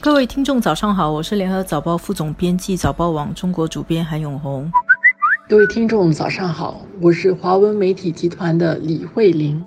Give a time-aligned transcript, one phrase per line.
[0.00, 4.70] 各位听众，早上好，我是联合早报副总编辑、早报网中国主编韩永红。
[5.48, 9.60] 各位听众，早上好，我是华文媒体集团的李慧玲。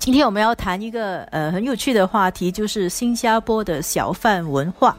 [0.00, 4.96] 今天我们要谈一个呃很有趣的话题，就是新加坡的小贩文化。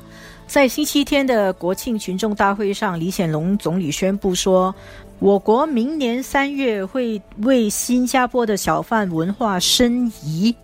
[0.48, 4.74] 在星期天的国庆群众大会上，李显龙总理宣布说，
[5.20, 10.56] 我国明年三月会为新加坡的小贩文化申遗。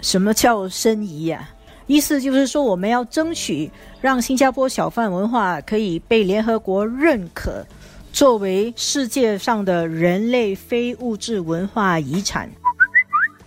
[0.00, 1.48] 什么叫申遗呀？
[1.88, 3.70] 意思就是说，我们要争取
[4.00, 7.64] 让新加坡小贩文化可以被联合国认可，
[8.12, 12.50] 作为世界上的人类非物质文化遗产。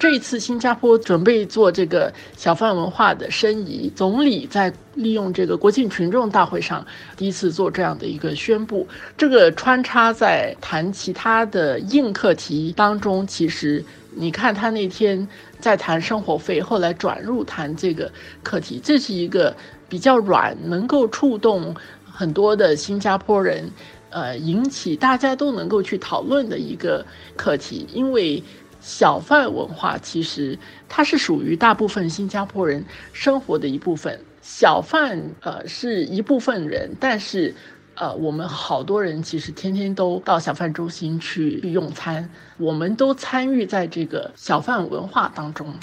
[0.02, 6.84] 这一次，新加坡准备做这个小贩文化的申遗，总理在利用这个国庆群众大会上
[7.16, 8.88] 第一次做这样的一个宣布。
[9.16, 15.28] 这个穿插在谈其他的硬课题当中，其实你看他那天
[15.60, 19.56] 在谈生活费，后来转入谈这个课题，这是一个
[19.88, 21.76] 比较软，能够触动
[22.12, 23.70] 很多的新加坡人，
[24.10, 27.06] 呃，引起大家都能够去讨论的一个
[27.38, 28.44] 课题，因为。
[28.82, 30.58] 小贩文化其实
[30.90, 34.20] 它是属于大部分新加坡人生活的一部分。
[34.42, 37.54] 小贩呃是一部分人，但是
[37.94, 45.76] 呃我们好多人其实天天都到小贩中心去用餐，我们都参与在这个小贩文化当中。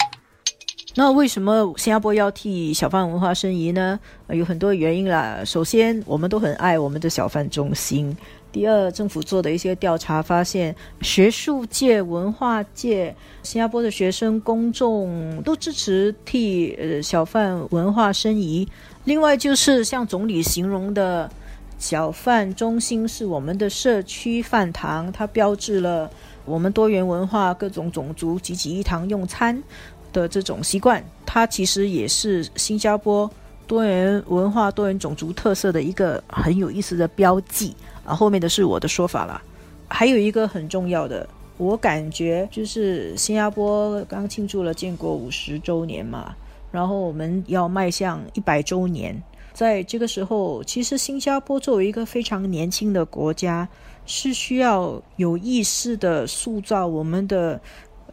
[0.99, 3.97] 那为什么新加坡要替小贩文化申遗呢？
[4.27, 5.39] 有很多原因啦。
[5.45, 8.13] 首先，我们都很爱我们的小贩中心。
[8.51, 18.67] 第二，政府做的一些调查发现，学术界、文化界、新加坡的学生、公众都支持替呃小贩文化申遗。
[19.05, 21.31] 另外，就是像总理形容的，
[21.77, 26.11] 小贩中心是我们的社区饭堂，它标志了
[26.43, 29.63] 我们多元文化、各种种族集集一堂用餐
[30.11, 31.03] 的这种习惯。
[31.25, 33.29] 它其实也是新加坡
[33.67, 37.75] 多元文化、多元种族特色的一个很有意思的标记。
[38.03, 39.41] 啊，后面的是我的说法了。
[39.87, 41.27] 还有一个很重要的，
[41.57, 46.35] 我感觉就是新加坡刚庆祝了建国五十周年嘛，
[46.71, 49.21] 然后我们要迈向一百周年。
[49.53, 53.67] 在这个时候，其实新加坡作为一个非常年轻的国家，
[54.05, 57.59] 是需要有意识的塑造我们的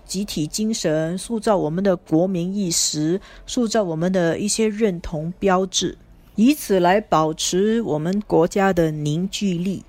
[0.07, 5.99] 集体精神，塑造我们的国民意识，塑造我们的一些认同标志。
[6.37, 9.85] 以此来保持我们国家的凝聚力。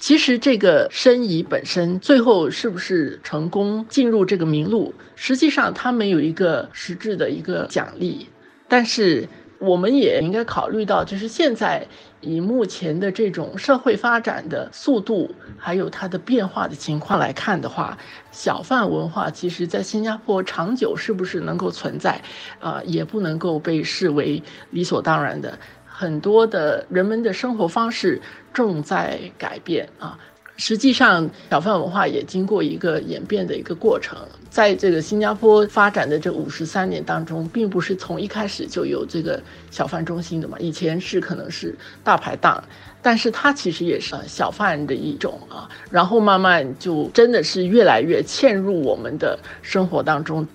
[0.00, 8.26] 其实这个申遗本身最后是不是成功进入这个名录，实际上它没有一个实质的一个奖励，
[8.68, 9.28] 但是。
[9.62, 11.86] 我们也应该考虑到，就是现在
[12.20, 17.96] 以目前的这种社会发展的速度，还有它的变化的情况来看的话，
[18.32, 22.20] 小贩文化其实在新加坡长久是不是能够存在，
[22.58, 25.56] 啊，也不能够被视为理所当然的。
[25.86, 28.20] 很多的人们的生活方式
[28.52, 30.18] 正在改变啊。
[30.56, 34.16] 实际上，小贩文化也经过一个演变的一个过程。
[34.50, 40.58] 在这个新加坡发展的这五十三年当中，并不是从一开始就有这个小贩中心的嘛。
[40.60, 41.74] 以前是可能是
[42.04, 42.62] 大排档，
[43.00, 45.68] 但是它其实也是小贩的一种啊。
[45.90, 50.46] 然后慢慢就真的是越来越嵌入我们的生活当中，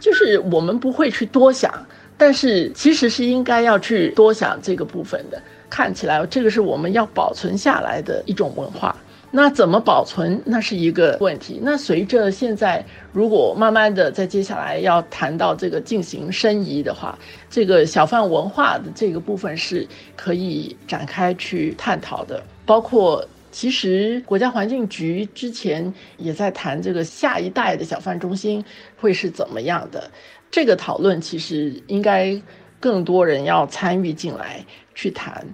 [0.00, 1.72] 就是我们不会去多想，
[2.18, 5.40] 但是其实是应该要去多想这个部分的。
[5.70, 8.94] 看起来这个是我们要保存下来的一种文化。
[9.34, 10.42] 那怎么保存？
[10.44, 11.58] 那是一个问题。
[11.62, 22.42] 那随着现在，如果慢慢的在接下来要谈到这个进行申遗的话，这个小贩文化的这个部分是可以展开去探讨的。
[22.66, 28.62] 包括其实国家环境局之前也在谈这个下一代的小贩中心
[29.00, 30.10] 会是怎么样的。
[30.50, 32.38] 这个讨论其实应该
[32.78, 34.62] 更多人要参与进来
[34.94, 35.46] 去谈。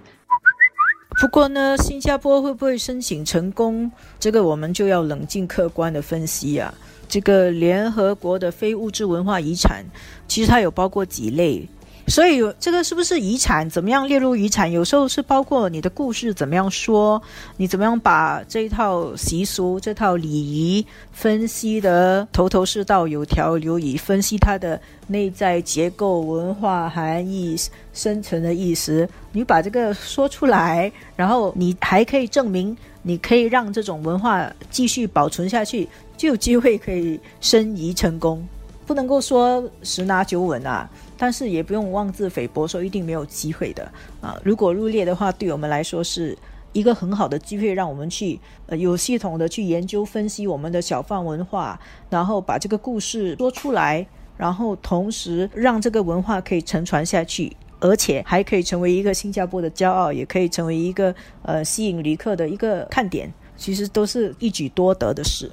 [1.17, 3.91] 不过呢，新加坡会不会申请成功？
[4.19, 6.73] 这个我们就要冷静客观的分析啊。
[7.09, 9.83] 这个联合国的非物质文化遗产，
[10.27, 11.67] 其实它有包括几类。
[12.09, 13.69] 所以这个是不是遗产？
[13.69, 14.69] 怎么样列入遗产？
[14.71, 17.21] 有时候是包括你的故事怎么样说，
[17.57, 27.55] 你怎么样把这一套习俗、这套礼仪分析的头头是道、有条有理，分析它的内在结构、文化含义、
[27.93, 29.07] 深层的意思。
[29.31, 38.43] 你把这个说出来，然后你还可以证明，你可以让这种文化继续保存下去，就有机会可以申遗成功。
[38.89, 40.89] 不能够说十拿九稳啊。
[41.15, 43.83] 但是也不用妄自菲薄，说一定没有机会的
[44.19, 44.35] 啊！
[44.43, 46.35] 如果入列的话，对我们来说是
[46.71, 54.07] 一个很好的机会，让我们去呃有系统的去研究分析我们的小贩文化，然后把这个故事说出来，
[54.37, 61.13] 然后同时让这个文化可以承传下去，而且还可以成为一个新加坡的骄傲，也可以成为一个
[61.43, 65.51] 呃吸引旅客的一个看点，其实都是一举多得的事。